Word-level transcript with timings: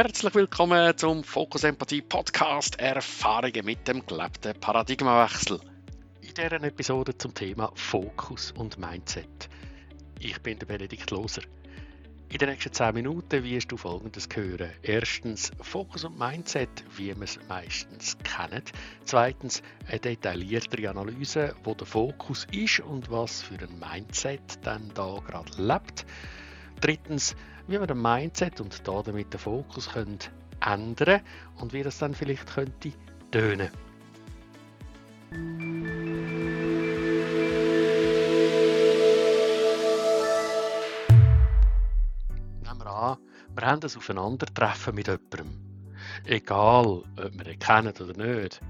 Herzlich 0.00 0.32
willkommen 0.32 0.96
zum 0.96 1.24
Fokus 1.24 1.64
Empathie 1.64 2.02
Podcast 2.02 2.78
Erfahrungen 2.78 3.64
mit 3.64 3.88
dem 3.88 4.06
gelebten 4.06 4.54
Paradigmawechsel. 4.60 5.58
In 6.20 6.34
dieser 6.34 6.62
Episode 6.62 7.18
zum 7.18 7.34
Thema 7.34 7.72
Fokus 7.74 8.52
und 8.52 8.78
Mindset. 8.78 9.48
Ich 10.20 10.40
bin 10.40 10.56
der 10.56 10.66
Benedikt 10.66 11.10
Loser. 11.10 11.42
In 12.28 12.38
den 12.38 12.50
nächsten 12.50 12.72
10 12.72 12.94
Minuten 12.94 13.42
wirst 13.42 13.72
du 13.72 13.76
folgendes 13.76 14.28
hören. 14.32 14.70
Erstens 14.82 15.50
Fokus 15.60 16.04
und 16.04 16.16
Mindset, 16.16 16.70
wie 16.96 17.08
wir 17.08 17.24
es 17.24 17.40
meistens 17.48 18.16
kennen. 18.22 18.62
Zweitens 19.04 19.64
eine 19.88 19.98
detailliertere 19.98 20.90
Analyse, 20.90 21.56
wo 21.64 21.74
der 21.74 21.88
Fokus 21.88 22.46
ist 22.52 22.78
und 22.78 23.10
was 23.10 23.42
für 23.42 23.58
ein 23.58 23.80
Mindset 23.80 24.64
dann 24.64 24.92
da 24.94 25.18
gerade 25.26 25.60
lebt. 25.60 26.06
Drittens, 26.80 27.34
wie 27.66 27.80
wir 27.80 27.86
den 27.86 28.00
Mindset 28.00 28.60
und 28.60 28.86
damit 28.86 29.32
den 29.32 29.40
Fokus 29.40 29.90
können 29.90 30.18
ändern 30.64 31.20
und 31.60 31.72
wie 31.72 31.82
das 31.82 31.98
dann 31.98 32.14
vielleicht 32.14 32.54
könnte 32.54 32.92
tönen. 33.30 33.70
an, 42.98 43.18
wir 43.54 43.66
haben 43.66 43.80
ein 43.82 43.96
Aufeinandertreffen 43.96 44.94
mit 44.94 45.06
jemandem. 45.06 45.60
Egal, 46.24 46.86
ob 46.86 47.04
wir 47.16 47.46
ihn 47.46 47.58
kennen 47.58 47.94
oder 48.00 48.42
nicht. 48.42 48.60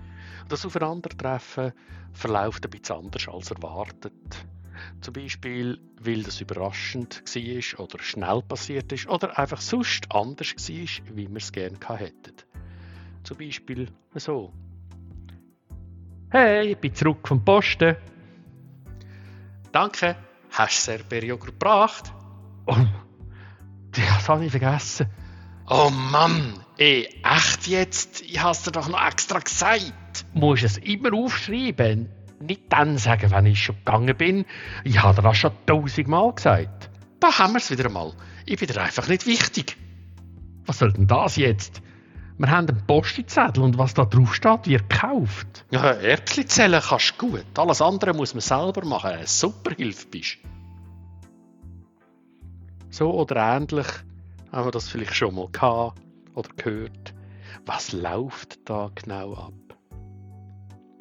Das 0.48 0.64
Aufeinandertreffen 0.64 1.72
verläuft 2.12 2.64
ein 2.64 2.70
bisschen 2.70 2.96
anders 2.96 3.28
als 3.28 3.50
erwartet. 3.50 4.46
Zum 5.00 5.14
Beispiel, 5.14 5.80
weil 6.00 6.22
das 6.22 6.40
überraschend 6.40 7.22
war 7.24 7.80
oder 7.80 7.98
schnell 8.00 8.42
passiert 8.42 8.92
ist 8.92 9.08
oder 9.08 9.38
einfach 9.38 9.60
sonst 9.60 10.10
anders 10.10 10.54
war, 10.54 11.16
wie 11.16 11.28
wir 11.28 11.36
es 11.36 11.52
gerne 11.52 11.78
hätten. 11.96 12.34
Zum 13.22 13.38
Beispiel 13.38 13.88
so. 14.14 14.52
Hey, 16.30 16.72
ich 16.72 16.78
bin 16.78 16.94
zurück 16.94 17.26
vom 17.26 17.44
Posten. 17.44 17.96
Danke, 19.72 20.16
hast 20.50 20.86
du 20.88 20.92
Serperio 20.92 21.38
gebracht? 21.38 22.12
Oh, 22.66 22.76
das 23.92 24.28
habe 24.28 24.44
ich 24.44 24.50
vergessen. 24.50 25.06
Oh 25.70 25.90
Mann, 25.90 26.64
ey, 26.78 27.20
echt 27.22 27.66
jetzt? 27.66 28.22
Ich 28.22 28.40
habe 28.40 28.52
es 28.52 28.62
dir 28.62 28.72
doch 28.72 28.88
noch 28.88 29.06
extra 29.06 29.38
gesagt. 29.38 30.24
Musst 30.32 30.62
es 30.62 30.78
immer 30.78 31.12
aufschreiben? 31.12 32.08
Nicht 32.40 32.62
dann 32.68 32.98
sagen, 32.98 33.30
wenn 33.30 33.46
ich 33.46 33.62
schon 33.62 33.76
gegangen 33.76 34.16
bin. 34.16 34.44
Ich 34.84 35.02
habe 35.02 35.20
das 35.20 35.36
schon 35.36 35.52
tausendmal 35.66 36.32
gesagt. 36.34 36.90
Da 37.20 37.38
haben 37.38 37.54
wir 37.54 37.58
es 37.58 37.70
wieder 37.70 37.86
einmal. 37.86 38.12
Ich 38.46 38.58
bin 38.58 38.68
dir 38.68 38.80
einfach 38.80 39.08
nicht 39.08 39.26
wichtig. 39.26 39.76
Was 40.66 40.78
soll 40.78 40.92
denn 40.92 41.06
das 41.06 41.36
jetzt? 41.36 41.82
Wir 42.38 42.50
haben 42.50 42.68
einen 42.68 42.86
Postizettel 42.86 43.64
und 43.64 43.78
was 43.78 43.94
da 43.94 44.04
drauf 44.04 44.32
steht, 44.32 44.66
wird 44.66 44.88
gekauft. 44.88 45.64
Ja, 45.72 45.90
Erbsli 45.90 46.46
zählen 46.46 46.80
kannst 46.80 47.14
du 47.18 47.26
gut. 47.26 47.58
Alles 47.58 47.82
andere 47.82 48.14
muss 48.14 48.34
man 48.34 48.40
selber 48.40 48.84
machen. 48.84 49.10
Eine 49.10 49.26
super 49.26 49.74
Hilfe 49.74 50.06
bist. 50.06 50.38
So 52.90 53.12
oder 53.12 53.36
ähnlich 53.36 53.88
haben 54.52 54.66
wir 54.66 54.70
das 54.70 54.88
vielleicht 54.88 55.14
schon 55.14 55.34
mal 55.34 55.48
gehabt 55.50 56.00
oder 56.34 56.48
gehört. 56.56 57.14
Was 57.66 57.92
läuft 57.92 58.68
da 58.70 58.90
genau 58.94 59.34
ab? 59.34 59.77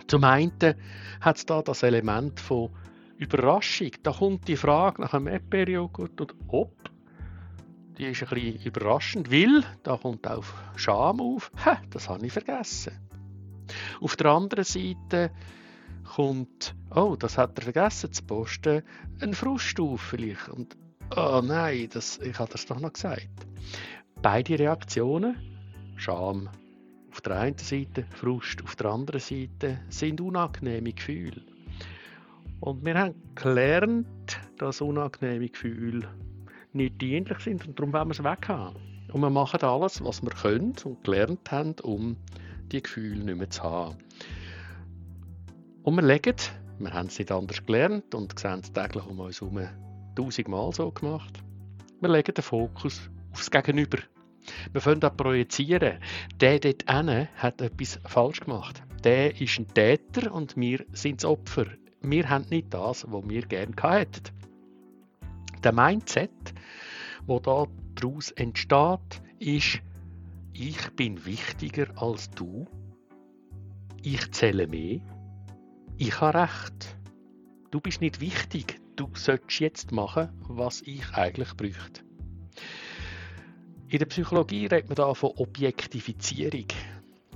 Zum 0.08 0.24
einen 0.24 0.76
hat 1.20 1.38
es 1.38 1.46
da 1.46 1.62
das 1.62 1.84
Element 1.84 2.40
von 2.40 2.70
Überraschung. 3.18 3.92
Da 4.04 4.12
kommt 4.14 4.48
die 4.48 4.56
Frage 4.56 5.02
nach 5.02 5.14
einem 5.14 5.28
Erdbeerjoghurt 5.28 6.22
oder 6.22 6.34
ob. 6.48 6.74
Die 7.98 8.06
ist 8.06 8.24
ein 8.24 8.30
bisschen 8.30 8.64
überraschend, 8.64 9.32
weil 9.32 9.64
da 9.84 9.98
kommt 9.98 10.28
auch 10.28 10.46
Scham 10.76 11.20
auf. 11.20 11.52
Ha, 11.66 11.82
das 11.90 12.08
habe 12.08 12.26
ich 12.26 12.32
vergessen. 12.32 12.94
Auf 14.00 14.16
der 14.16 14.28
anderen 14.28 14.64
Seite 14.64 15.32
kommt, 16.16 16.76
oh, 16.96 17.16
das 17.20 17.38
hat 17.38 17.58
er 17.58 17.64
vergessen 17.64 18.14
zu 18.14 18.24
posten, 18.24 18.84
ein 19.20 19.34
Frust 19.34 19.80
auf 19.80 20.00
vielleicht. 20.00 20.48
Und 20.48 20.78
oh 21.16 21.42
nein, 21.44 21.90
das, 21.92 22.20
ich 22.20 22.38
habe 22.40 22.52
das 22.52 22.66
doch 22.66 22.80
noch 22.80 22.94
gesagt. 22.94 23.28
Beide 24.22 24.58
Reaktionen, 24.58 25.36
Scham 25.98 26.50
auf 27.18 27.22
der 27.22 27.40
einen 27.40 27.58
Seite, 27.58 28.06
Frust 28.12 28.64
auf 28.64 28.76
der 28.76 28.92
anderen 28.92 29.20
Seite, 29.20 29.80
sind 29.90 30.22
unangenehme 30.22 30.94
Gefühle. 30.94 31.42
Und 32.60 32.86
wir 32.86 32.94
haben 32.94 33.16
gelernt, 33.34 34.40
dass 34.60 34.82
unangenehme 34.82 35.50
Gefühle 35.50 36.08
nicht 36.74 37.02
dienlich 37.02 37.40
sind 37.40 37.68
und 37.68 37.80
darum 37.80 37.92
wollen 37.92 38.10
wir 38.10 38.12
es 38.12 38.24
weghaben. 38.24 38.80
Und 39.12 39.22
wir 39.22 39.32
machen 39.32 39.60
alles, 39.64 40.04
was 40.04 40.22
wir 40.22 40.30
können 40.30 40.76
und 40.84 41.04
gelernt 41.04 41.50
haben, 41.50 41.74
um 41.82 42.18
die 42.72 42.84
Gefühle 42.84 43.24
nicht 43.24 43.38
mehr 43.40 43.50
zu 43.50 43.64
haben. 43.64 43.98
Und 45.82 45.96
wir 45.96 46.04
legen, 46.04 46.36
wir 46.78 46.94
haben 46.94 47.08
es 47.08 47.18
nicht 47.18 47.32
anders 47.32 47.66
gelernt 47.66 48.14
und 48.14 48.38
sehen 48.38 48.60
es 48.62 48.72
täglich 48.72 49.08
um 49.08 49.20
uns 49.22 49.42
herum 49.42 49.68
tausendmal 50.16 50.72
so 50.72 50.92
gemacht. 50.92 51.40
Wir 52.00 52.10
legen 52.10 52.36
den 52.36 52.44
Fokus 52.44 53.10
aufs 53.32 53.50
Gegenüber. 53.50 53.98
Wir 54.72 54.82
können 54.82 55.02
da 55.02 55.10
projizieren. 55.10 56.00
Der 56.40 56.60
dort 56.60 56.90
hinten 56.90 57.28
hat 57.36 57.62
etwas 57.62 58.00
falsch 58.06 58.42
gemacht. 58.42 58.82
Der 59.04 59.40
ist 59.40 59.60
ein 59.60 59.68
Täter 59.74 60.34
und 60.34 60.58
wir 60.58 60.86
sind 60.92 61.24
das 61.24 61.30
Opfer. 61.30 61.66
Wir 62.02 62.30
haben 62.30 62.46
nicht 62.50 62.74
das, 62.74 63.06
was 63.10 63.30
wir 63.30 63.42
gerne 63.44 63.74
hätten. 63.82 64.24
Der 65.64 65.74
Mindset, 65.74 66.32
da 67.28 67.66
daraus 67.96 68.32
entsteht, 68.32 69.22
ist, 69.40 69.82
ich 70.54 70.90
bin 70.96 71.26
wichtiger 71.26 71.88
als 72.02 72.30
du, 72.32 72.66
ich 74.02 74.32
zähle 74.32 74.68
mehr, 74.68 75.00
ich 75.98 76.22
habe 76.22 76.40
recht. 76.40 76.98
Du 77.72 77.82
bist 77.82 78.02
nicht 78.02 78.22
wichtig, 78.22 78.80
du 78.96 79.10
solltest 79.14 79.60
jetzt 79.60 79.92
machen, 79.92 80.30
was 80.48 80.82
ich 80.84 81.14
eigentlich 81.14 81.56
bräuchte. 81.56 82.07
In 83.90 84.00
der 84.00 84.06
Psychologie 84.08 84.66
redet 84.66 84.90
man 84.90 84.96
da 84.96 85.14
von 85.14 85.32
Objektifizierung. 85.38 86.66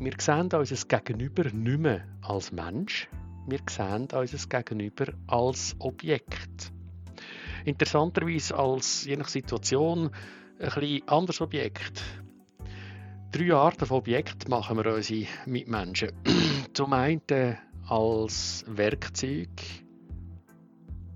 Wir 0.02 0.12
sehen 0.20 0.50
unser 0.52 0.86
Gegenüber 0.86 1.46
nicht 1.46 1.80
mehr 1.80 2.06
als 2.22 2.52
Mensch, 2.52 3.08
wir 3.48 3.60
sehen 3.70 4.10
unser 4.14 4.48
Gegenüber 4.50 5.14
als 5.28 5.78
Objekt. 5.80 6.74
Interessanterweise 7.64 8.58
als 8.58 9.06
je 9.06 9.16
nach 9.16 9.30
Situation 9.30 10.10
ein 10.60 10.72
bisschen 10.74 11.08
anderes 11.08 11.40
Objekt. 11.40 12.04
Drei 13.32 13.54
Arten 13.54 13.86
von 13.86 14.00
Objekt 14.00 14.50
machen 14.50 14.76
wir 14.76 14.94
unsere 14.94 15.28
Mitmenschen. 15.46 16.12
Zum 16.74 16.92
einen 16.92 17.58
als 17.88 18.66
Werkzeug, 18.68 19.48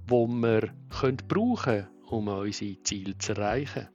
wo 0.07 0.27
wir 0.27 0.73
können 0.97 1.17
brauchen 1.27 1.87
um 2.07 2.29
unsere 2.29 2.81
Ziele 2.83 3.17
zu 3.17 3.33
erreichen. 3.33 3.89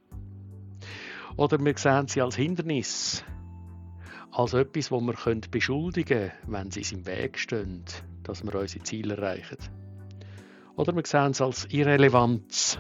Oder 1.41 1.59
wir 1.65 1.73
sehen 1.79 2.07
sie 2.07 2.21
als 2.21 2.37
Hindernis, 2.37 3.25
als 4.31 4.53
etwas, 4.53 4.91
das 4.91 5.27
wir 5.27 5.41
beschuldigen 5.51 6.07
können, 6.19 6.33
wenn 6.49 6.71
sie 6.71 6.83
im 6.95 7.07
Weg 7.07 7.39
stehen, 7.39 7.83
dass 8.25 8.45
wir 8.45 8.55
unsere 8.55 8.85
Ziele 8.85 9.17
erreichen. 9.17 9.57
Oder 10.77 10.95
wir 10.95 11.07
sehen 11.07 11.31
es 11.31 11.41
als 11.41 11.65
Irrelevanz, 11.71 12.79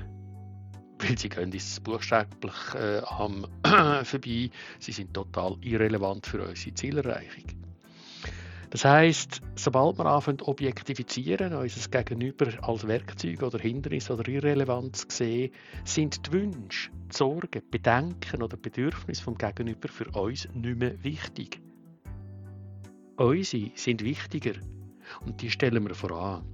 weil 0.98 1.16
sie 1.16 1.30
gehen 1.30 1.50
uns 1.50 1.80
buchstäblich 1.80 2.74
äh, 2.74 3.00
am 3.06 3.46
vorbei. 4.04 4.50
Sie 4.78 4.92
sind 4.92 5.14
total 5.14 5.56
irrelevant 5.62 6.26
für 6.26 6.46
unsere 6.46 6.74
Zielerreichung. 6.74 7.69
Das 8.70 8.84
heißt, 8.84 9.42
sobald 9.56 9.98
wir 9.98 10.06
anfangen 10.06 10.42
objektifizieren, 10.42 11.54
unser 11.54 11.90
Gegenüber 11.90 12.46
als 12.62 12.86
Werkzeug 12.86 13.42
oder 13.42 13.58
Hindernis 13.58 14.08
oder 14.12 14.26
Irrelevanz 14.28 15.06
sehen, 15.08 15.50
sind 15.84 16.24
die 16.26 16.32
Wünsche, 16.32 16.90
die 17.10 17.16
Sorgen, 17.16 17.62
Bedenken 17.68 18.42
oder 18.42 18.56
Bedürfnisse 18.56 19.24
vom 19.24 19.36
Gegenüber 19.36 19.88
für 19.88 20.08
uns 20.10 20.48
nicht 20.54 20.78
mehr 20.78 21.02
wichtig. 21.02 21.60
Unsere 23.16 23.72
sind 23.74 24.04
wichtiger 24.04 24.54
und 25.26 25.42
die 25.42 25.50
stellen 25.50 25.84
wir 25.84 25.94
voran. 25.96 26.44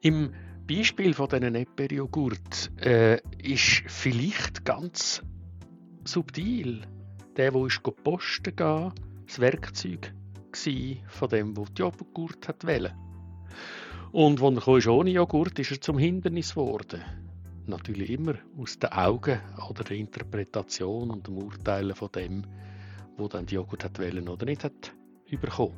Im 0.00 0.34
Beispiel 0.66 1.14
von 1.14 1.28
diesen 1.28 1.54
Epper-Joghurt 1.54 2.72
äh, 2.84 3.20
ist 3.40 3.84
vielleicht 3.86 4.64
ganz 4.64 5.22
subtil 6.04 6.82
der, 7.36 7.52
der 7.52 7.64
ist 7.64 7.80
posten 8.02 8.56
gehen, 8.56 8.92
das 9.26 9.38
Werkzeug 9.38 10.12
von 10.56 11.28
dem, 11.28 11.54
der 11.54 11.64
die 11.64 11.82
Joghurt 11.82 12.48
hat 12.48 12.66
wollte. 12.66 12.94
Und 14.12 14.42
als 14.42 14.56
er 14.56 14.80
kam, 14.80 14.94
ohne 14.94 15.10
Joghurt 15.10 15.58
ist 15.58 15.70
er 15.70 15.80
zum 15.80 15.98
Hindernis 15.98 16.50
geworden. 16.50 17.02
Natürlich 17.66 18.10
immer 18.10 18.34
aus 18.58 18.78
den 18.78 18.92
Augen 18.92 19.40
oder 19.70 19.84
der 19.84 19.96
Interpretation 19.96 21.10
und 21.10 21.26
dem 21.26 21.38
Urteilen 21.38 21.94
von 21.94 22.10
dem, 22.12 22.44
wo 23.16 23.28
dann 23.28 23.46
die 23.46 23.54
Joghurt 23.54 23.84
hat 23.84 23.98
wollen 23.98 24.28
oder 24.28 24.44
nicht 24.44 24.64
hat 24.64 24.92
bekommen. 25.40 25.74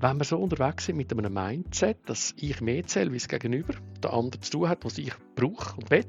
Wenn 0.00 0.16
wir 0.16 0.24
so 0.24 0.38
unterwegs 0.38 0.86
sind 0.86 0.96
mit 0.96 1.12
einem 1.12 1.34
Mindset, 1.34 1.98
dass 2.06 2.32
ich 2.38 2.60
mehr 2.60 2.86
zähle, 2.86 3.12
wie 3.12 3.16
es 3.16 3.28
gegenüber 3.28 3.74
der 4.02 4.12
andere 4.12 4.40
zu 4.40 4.52
tun 4.52 4.68
hat, 4.68 4.84
was 4.84 4.96
ich 4.96 5.12
brauche 5.34 5.76
und 5.76 5.90
will, 5.90 6.06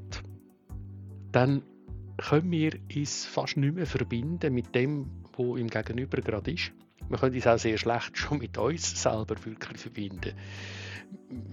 dann 1.31 1.63
können 2.17 2.51
wir 2.51 2.73
uns 2.95 3.25
fast 3.25 3.57
nicht 3.57 3.73
mehr 3.73 3.87
verbinden 3.87 4.53
mit 4.53 4.75
dem, 4.75 5.09
wo 5.39 5.55
im 5.55 5.69
Gegenüber 5.69 6.21
gerade 6.21 6.51
ist. 6.51 6.73
Wir 7.07 7.17
können 7.17 7.33
uns 7.33 7.47
auch 7.47 7.57
sehr 7.57 7.77
schlecht 7.77 8.17
schon 8.17 8.39
mit 8.39 8.57
uns 8.57 9.01
selber 9.01 9.35
wirklich 9.45 9.79
verbinden. 9.79 10.33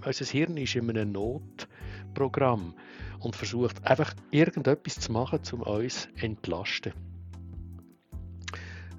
Unser 0.05 0.25
Hirn 0.25 0.57
ist 0.57 0.75
in 0.75 0.89
einem 0.89 1.13
Notprogramm 1.13 2.75
und 3.19 3.35
versucht 3.35 3.83
einfach 3.85 4.13
irgendetwas 4.29 4.99
zu 4.99 5.11
machen, 5.13 5.39
um 5.53 5.61
uns 5.61 6.01
zu 6.01 6.25
entlasten. 6.25 6.93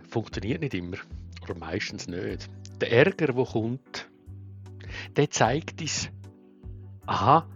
Funktioniert 0.08 0.62
nicht 0.62 0.72
immer, 0.72 0.96
oder 1.42 1.54
meistens 1.54 2.08
nicht. 2.08 2.48
Der 2.80 2.90
Ärger, 2.90 3.32
der 3.32 3.44
kommt, 3.44 4.08
der 5.16 5.30
zeigt 5.30 5.82
uns, 5.82 6.08
aha, 7.04 7.46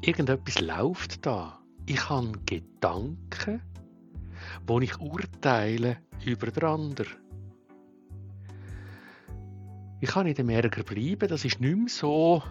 irgendetwas 0.00 0.58
läuft 0.60 1.26
da. 1.26 1.60
Ich 1.84 2.08
habe 2.08 2.32
Gedanken, 2.46 3.60
wo 4.66 4.80
ich 4.80 4.98
urteile 4.98 5.98
über 6.24 6.50
den 6.50 6.64
anderen. 6.64 7.16
Ich 10.00 10.10
kann 10.10 10.26
in 10.26 10.34
dem 10.34 10.48
Ärger 10.48 10.84
bleiben, 10.84 11.28
das 11.28 11.44
ist 11.44 11.60
nicht 11.60 11.76
mehr 11.76 11.88
so 11.88 12.42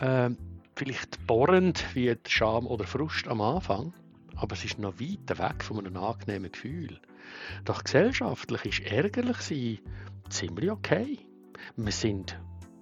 äh, 0.00 0.30
vielleicht 0.74 1.24
bohrend 1.26 1.84
wie 1.94 2.16
Scham 2.26 2.66
oder 2.66 2.84
Frust 2.84 3.28
am 3.28 3.40
Anfang, 3.40 3.92
aber 4.34 4.54
es 4.54 4.64
ist 4.64 4.78
noch 4.78 4.98
weit 4.98 5.38
weg 5.38 5.62
von 5.62 5.78
einem 5.78 5.96
angenehmen 5.96 6.50
Gefühl. 6.50 7.00
Doch 7.64 7.84
gesellschaftlich 7.84 8.64
ist 8.64 8.92
ärgerlich 8.92 9.36
sein 9.38 9.78
ziemlich 10.28 10.70
okay. 10.70 11.18
Wir 11.76 11.92
sind 11.92 12.38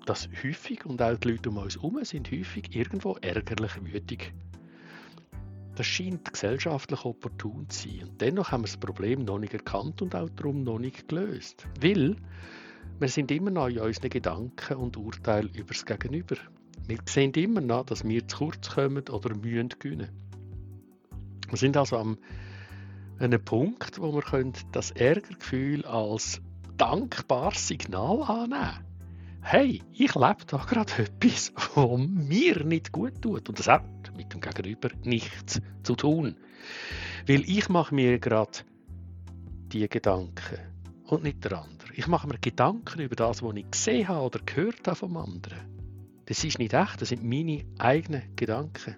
das 0.06 0.28
häufig 0.42 0.84
und 0.86 1.00
auch 1.02 1.16
die 1.16 1.28
Leute 1.28 1.50
um 1.50 1.58
uns 1.58 1.76
herum 1.76 2.02
sind 2.04 2.30
häufig 2.30 2.74
irgendwo 2.74 3.16
ärgerlich 3.20 3.72
wütig. 3.84 4.32
Das 5.74 5.86
scheint 5.86 6.32
gesellschaftlich 6.32 7.04
opportun 7.04 7.69
zu 7.69 7.88
sein. 7.88 8.08
Und 8.08 8.20
dennoch 8.20 8.52
haben 8.52 8.62
wir 8.62 8.69
das 8.69 8.76
Problem 8.76 9.24
noch 9.24 9.38
nicht 9.38 9.54
erkannt 9.54 10.02
und 10.02 10.14
auch 10.14 10.28
darum 10.30 10.64
noch 10.64 10.78
nicht 10.78 11.08
gelöst. 11.08 11.66
Weil 11.80 12.16
wir 12.98 13.08
sind 13.08 13.30
immer 13.30 13.50
noch 13.50 13.69
in 13.69 13.78
unseren 13.78 14.10
Gedanken 14.10 14.76
und 14.76 14.96
Urteilen 14.96 15.50
über 15.54 15.72
das 15.72 15.86
Gegenüber. 15.86 16.36
Wir 16.86 16.98
sehen 17.06 17.32
immer 17.34 17.60
noch, 17.60 17.86
dass 17.86 18.04
wir 18.04 18.26
zu 18.28 18.38
kurz 18.38 18.70
kommen 18.70 19.08
oder 19.08 19.34
mühen 19.34 19.70
gewinnen. 19.78 20.10
Wir 21.48 21.58
sind 21.58 21.76
also 21.76 21.96
am 21.96 22.18
einem 23.18 23.42
Punkt, 23.42 24.00
wo 24.00 24.12
wir 24.12 24.52
das 24.72 24.90
Ärgergefühl 24.90 25.84
als 25.86 26.40
dankbares 26.76 27.68
Signal 27.68 28.22
annehmen 28.22 28.50
können 28.50 28.92
hey, 29.42 29.82
ich 29.92 30.14
lebe 30.14 30.44
da 30.46 30.56
gerade 30.58 30.92
etwas, 31.02 31.52
was 31.75 31.98
mir 31.98 32.64
nicht 32.64 32.92
gut 32.92 33.20
tut. 33.20 33.48
Und 33.48 33.58
das 33.58 33.68
hat 33.68 33.82
mit 34.17 34.32
dem 34.32 34.41
Gegenüber 34.41 34.91
nichts 35.05 35.61
zu 35.82 35.94
tun. 35.94 36.37
Weil 37.26 37.43
ich 37.49 37.69
mache 37.69 37.94
mir 37.94 38.19
gerade 38.19 38.59
die 39.73 39.88
Gedanken 39.88 40.59
und 41.06 41.23
nicht 41.23 41.44
der 41.44 41.62
andere. 41.62 41.93
Ich 41.94 42.06
mache 42.06 42.29
mir 42.29 42.38
Gedanken 42.38 43.00
über 43.00 43.17
das, 43.17 43.43
was 43.43 43.56
ich 43.56 43.70
gesehen 43.70 44.09
habe 44.09 44.26
oder 44.26 44.41
gehört 44.44 44.87
habe 44.87 44.97
vom 44.97 45.17
anderen. 45.17 45.59
Das 46.26 46.44
ist 46.44 46.59
nicht 46.59 46.73
echt, 46.73 47.00
das 47.00 47.09
sind 47.11 47.25
meine 47.25 47.64
eigenen 47.79 48.35
Gedanken. 48.37 48.97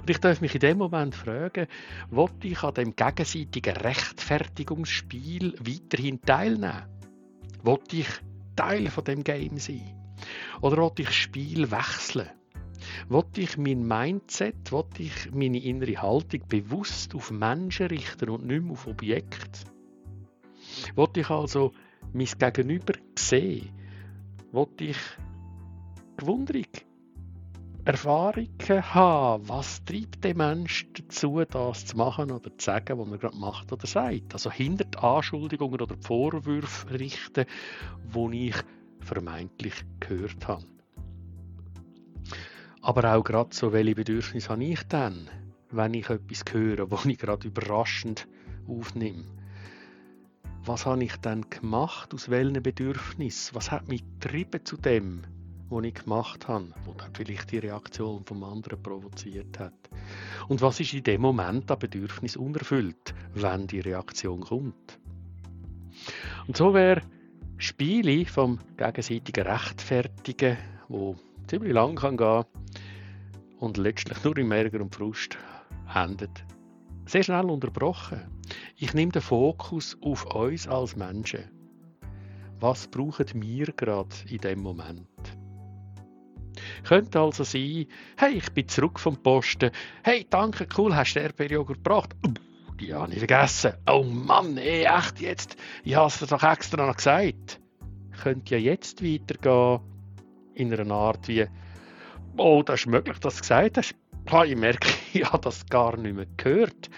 Und 0.00 0.10
ich 0.10 0.18
darf 0.18 0.40
mich 0.40 0.54
in 0.54 0.60
dem 0.60 0.78
Moment 0.78 1.14
fragen, 1.14 1.66
wollte 2.10 2.48
ich 2.48 2.62
an 2.62 2.74
dem 2.74 2.96
gegenseitigen 2.96 3.76
Rechtfertigungsspiel 3.76 5.54
weiterhin 5.60 6.20
teilnehmen? 6.22 6.84
Wollte 7.62 7.96
ich 7.96 8.08
Teil 8.56 8.88
von 8.88 9.04
dem 9.04 9.22
Game 9.22 9.58
sein? 9.58 9.96
Oder 10.60 10.78
wollte 10.78 11.02
ich 11.02 11.08
das 11.08 11.16
Spiel 11.16 11.70
wechseln? 11.70 12.28
Wollte 13.08 13.40
ich 13.40 13.56
mein 13.56 13.86
Mindset, 13.86 14.72
wollte 14.72 15.02
ich 15.02 15.32
meine 15.32 15.62
innere 15.62 16.00
Haltung 16.00 16.42
bewusst 16.48 17.14
auf 17.14 17.30
Menschen 17.30 17.86
richten 17.86 18.30
und 18.30 18.46
nicht 18.46 18.62
mehr 18.62 18.72
auf 18.72 18.86
Objekte? 18.86 19.60
Wollte 20.94 21.20
ich 21.20 21.30
also 21.30 21.72
mein 22.12 22.26
Gegenüber 22.38 22.94
sehen? 23.18 23.70
Wollte 24.52 24.84
ich 24.84 24.98
gewundrig 26.16 26.86
Erfahrungen 27.84 28.94
haben, 28.94 29.48
was 29.48 29.82
treibt 29.84 30.22
den 30.22 30.36
Menschen 30.36 30.92
dazu, 30.92 31.42
das 31.48 31.86
zu 31.86 31.96
machen 31.96 32.30
oder 32.30 32.50
zu 32.56 32.64
sagen, 32.64 32.98
was 32.98 33.10
er 33.10 33.18
gerade 33.18 33.36
macht 33.36 33.72
oder 33.72 33.86
sagt. 33.86 34.34
Also 34.34 34.50
hinter 34.50 34.84
die 34.84 34.98
Anschuldigungen 34.98 35.80
oder 35.80 35.96
die 35.96 36.06
Vorwürfe 36.06 36.90
richten, 36.98 37.46
die 38.14 38.48
ich 38.48 38.56
vermeintlich 39.00 39.74
gehört 39.98 40.46
habe. 40.46 40.66
Aber 42.90 43.14
auch 43.14 43.22
gerade 43.22 43.54
so, 43.54 43.72
welche 43.72 43.94
Bedürfnisse 43.94 44.48
habe 44.48 44.64
ich 44.64 44.82
dann, 44.88 45.30
wenn 45.70 45.94
ich 45.94 46.10
etwas 46.10 46.42
höre, 46.50 46.90
was 46.90 47.04
ich 47.04 47.18
gerade 47.18 47.46
überraschend 47.46 48.26
aufnehme? 48.66 49.26
Was 50.64 50.86
habe 50.86 51.04
ich 51.04 51.14
dann 51.18 51.48
gemacht? 51.48 52.12
Aus 52.12 52.30
welchen 52.30 52.60
Bedürfnissen? 52.60 53.54
Was 53.54 53.70
hat 53.70 53.86
mich 53.86 54.02
getrieben 54.18 54.64
zu 54.64 54.76
dem? 54.76 55.22
die 55.70 55.86
ich 55.86 55.94
gemacht 55.94 56.48
habe, 56.48 56.74
wo 56.84 56.92
dann 56.94 57.14
vielleicht 57.14 57.52
die 57.52 57.58
Reaktion 57.58 58.24
vom 58.24 58.42
anderen 58.42 58.82
provoziert 58.82 59.60
hat. 59.60 59.72
Und 60.48 60.60
was 60.60 60.80
ist 60.80 60.92
in 60.92 61.04
dem 61.04 61.20
Moment 61.20 61.70
an 61.70 61.78
Bedürfnis 61.78 62.36
unerfüllt, 62.36 63.14
wenn 63.34 63.68
die 63.68 63.78
Reaktion 63.78 64.40
kommt? 64.40 64.98
Und 66.48 66.56
so 66.56 66.74
wäre 66.74 67.02
Spiele 67.56 68.26
vom 68.26 68.58
gegenseitigen 68.76 69.46
Rechtfertigen, 69.46 70.58
wo 70.88 71.14
ziemlich 71.46 71.72
lang 71.72 71.94
kann 71.94 72.16
gehen 72.16 72.44
und 73.60 73.76
letztlich 73.76 74.24
nur 74.24 74.36
im 74.38 74.50
Ärger 74.52 74.80
und 74.80 74.94
Frust 74.94 75.36
endet, 75.94 76.44
sehr 77.06 77.22
schnell 77.22 77.44
unterbrochen. 77.44 78.22
Ich 78.76 78.94
nehme 78.94 79.12
den 79.12 79.22
Fokus 79.22 79.96
auf 80.00 80.24
uns 80.34 80.66
als 80.66 80.96
Menschen. 80.96 81.44
Was 82.58 82.88
brauchen 82.88 83.26
wir 83.34 83.66
gerade 83.66 84.14
in 84.28 84.38
dem 84.38 84.62
Moment? 84.62 85.06
Könnte 86.84 87.20
also 87.20 87.44
sein, 87.44 87.86
hey, 88.16 88.34
ich 88.34 88.50
bin 88.52 88.66
zurück 88.68 88.98
vom 88.98 89.16
Posten. 89.16 89.70
Hey, 90.02 90.26
danke, 90.28 90.66
cool, 90.76 90.94
hast 90.94 91.14
du 91.14 91.20
Erdbeerjoghurt 91.20 91.84
gebracht? 91.84 92.16
Die 92.80 92.94
habe 92.94 93.12
ich 93.12 93.18
vergessen. 93.18 93.74
Oh 93.86 94.02
Mann, 94.02 94.56
ey, 94.56 94.84
echt 94.84 95.20
jetzt? 95.20 95.56
Ich 95.84 95.94
habe 95.94 96.08
es 96.08 96.18
doch 96.18 96.42
extra 96.42 96.86
noch 96.86 96.96
gesagt. 96.96 97.60
Könnte 98.22 98.56
ja 98.56 98.72
jetzt 98.72 99.04
weitergehen 99.04 99.80
in 100.54 100.72
einer 100.72 100.94
Art 100.94 101.28
wie, 101.28 101.46
oh, 102.40 102.62
das 102.62 102.80
ist 102.80 102.86
möglich, 102.86 103.18
dass 103.18 103.36
du 103.36 103.40
gesagt 103.40 103.76
hast. 103.76 103.94
Ich 104.46 104.56
merke, 104.56 104.88
ich 105.12 105.24
habe 105.24 105.42
das 105.42 105.66
gar 105.66 105.96
nicht 105.96 106.14
mehr 106.14 106.26
gehört. 106.36 106.90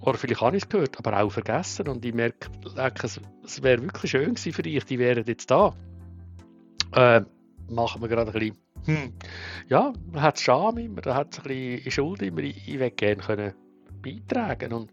Oder 0.00 0.16
vielleicht 0.16 0.40
habe 0.40 0.56
ich 0.56 0.62
es 0.62 0.68
gehört, 0.68 0.98
aber 0.98 1.20
auch 1.20 1.30
vergessen. 1.30 1.88
Und 1.88 2.04
ich 2.04 2.14
merke, 2.14 2.48
es, 3.02 3.62
wäre 3.62 3.82
wirklich 3.82 4.10
schön 4.10 4.34
gewesen 4.34 4.52
für 4.52 4.62
dich, 4.62 4.84
die 4.84 4.98
wären 4.98 5.24
jetzt 5.26 5.50
da. 5.50 5.74
Äh, 6.92 7.22
machen 7.68 8.00
wir 8.00 8.08
gerade 8.08 8.32
ein 8.32 8.38
bisschen 8.38 8.56
hm. 8.86 9.12
Ja, 9.68 9.92
man 10.10 10.22
hat 10.22 10.40
Scham 10.40 10.78
immer, 10.78 11.02
man 11.04 11.14
hat 11.14 11.38
ein 11.38 11.42
bisschen 11.42 11.90
Schuld 11.90 12.22
immer. 12.22 12.40
Ich, 12.40 12.66
will 12.78 12.90
gerne 12.90 13.22
können 13.22 13.54
beitragen 14.02 14.72
und 14.72 14.90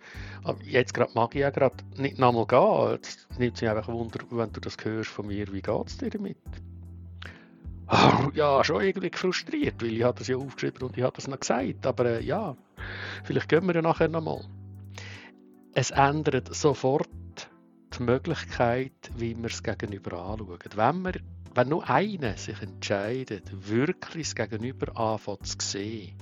jetzt 0.66 0.94
gerade 0.94 1.12
mag 1.16 1.34
ich 1.34 1.39
ja 1.39 1.50
gerade 1.50 1.77
nicht 1.96 2.20
nochmal 2.20 2.46
gehen. 2.46 3.00
Es 3.01 3.39
nimmt 3.39 3.56
sich 3.56 3.70
einfach 3.70 3.88
Wunder, 3.88 4.20
wenn 4.30 4.51
du 4.51 4.60
das 4.60 4.75
hörst 4.84 5.10
von 5.10 5.27
mir, 5.27 5.48
wie 5.54 5.62
geht 5.62 5.88
es 5.88 5.98
dir 5.98 6.10
damit? 6.10 6.38
Ja, 8.34 8.63
schon 8.63 8.82
irgendwie 8.82 9.12
frustriert, 9.13 9.82
weil 9.82 9.94
ich 9.94 10.03
habe 10.03 10.20
das 10.20 10.27
ja 10.27 10.38
aufgeschrieben 10.38 10.84
und 10.84 10.98
ich 10.98 11.03
habe 11.03 11.15
das 11.15 11.27
noch 11.27 11.39
gesagt. 11.39 11.86
Aber 11.86 12.06
äh, 12.06 12.24
ja, 12.24 12.56
vielleicht 13.24 13.50
gehen 13.50 13.65
wir 13.65 13.75
ja 13.75 13.82
nachher 13.82 14.10
nochmal. 14.10 14.46
Es 15.74 15.91
ändert 15.91 16.53
sofort 16.53 17.08
die 17.98 18.03
Möglichkeit, 18.03 19.12
wie 19.15 19.36
wir 19.38 19.46
es 19.46 19.63
gegenüber 19.63 20.22
anschauen. 20.22 20.60
Wenn 20.75 21.01
wir 21.03 21.13
wenn 21.58 21.70
nur 21.70 21.89
einer 21.89 22.38
sich 22.38 22.62
entscheidet, 22.62 23.50
wirklich 23.67 24.27
das 24.27 24.36
Gegenüber 24.36 24.96
anfängt 24.96 25.48
zu 25.48 25.58
sehen, 25.60 26.15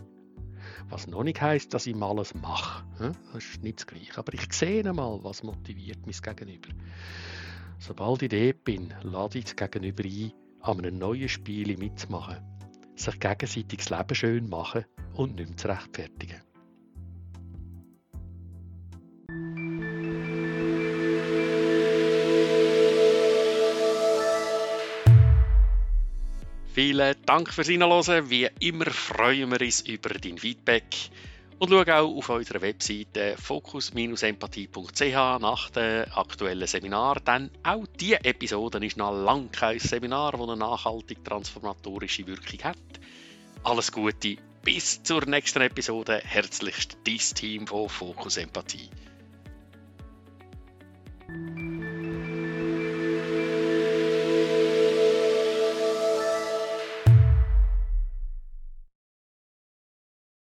was 0.87 1.07
noch 1.07 1.23
nicht 1.23 1.41
heisst, 1.41 1.73
dass 1.73 1.87
ich 1.87 1.95
alles 2.01 2.33
mache. 2.35 2.85
Das 3.33 3.43
ist 3.43 3.61
nicht 3.61 3.79
das 3.79 3.87
Gleiche. 3.87 4.17
Aber 4.17 4.33
ich 4.33 4.53
sehe 4.53 4.87
einmal, 4.87 5.21
was 5.23 5.43
motiviert 5.43 5.99
mein 6.05 6.35
Gegenüber. 6.35 6.69
Sobald 7.79 8.21
ich 8.21 8.29
dort 8.29 8.63
bin, 8.63 8.93
lade 9.03 9.39
ich 9.39 9.43
das 9.43 9.57
Gegenüber 9.57 10.05
ein, 10.05 10.31
an 10.65 10.79
einem 10.79 10.97
neuen 10.97 11.29
Spiel 11.29 11.77
mitzumachen. 11.77 12.37
Sich 12.95 13.19
gegenseitig 13.19 13.79
das 13.79 13.89
Leben 13.89 14.15
schön 14.15 14.49
machen 14.49 14.85
und 15.13 15.35
nicht 15.35 15.49
mehr 15.49 15.57
zu 15.57 15.67
rechtfertigen. 15.67 16.41
Vielen 26.73 27.15
Dank 27.25 27.53
fürs 27.53 27.69
Reinhören. 27.69 28.29
Wie 28.29 28.49
immer 28.59 28.85
freuen 28.87 29.49
wir 29.51 29.61
uns 29.61 29.81
über 29.81 30.09
dein 30.09 30.37
Feedback. 30.37 30.83
Und 31.65 31.71
schau 31.71 31.93
auch 31.93 32.17
auf 32.17 32.29
unserer 32.29 32.61
Webseite 32.61 33.35
fokus-empathie.ch 33.41 35.39
nach 35.39 35.71
dem 35.71 36.05
aktuellen 36.13 36.67
Seminar, 36.67 37.19
denn 37.21 37.49
auch 37.63 37.87
diese 37.99 38.23
Episode 38.23 38.85
ist 38.85 38.97
noch 38.97 39.11
lange 39.11 39.47
kein 39.47 39.79
Seminar, 39.79 40.33
das 40.33 40.41
eine 40.41 40.57
nachhaltig 40.57 41.25
transformatorische 41.25 42.27
Wirkung 42.27 42.59
hat. 42.65 42.77
Alles 43.63 43.91
Gute 43.91 44.37
bis 44.61 45.01
zur 45.01 45.25
nächsten 45.25 45.63
Episode. 45.63 46.21
Herzlichst 46.23 46.99
dein 47.03 47.17
Team 47.17 47.65
von 47.65 47.89
Fokus 47.89 48.37
Empathie. 48.37 48.91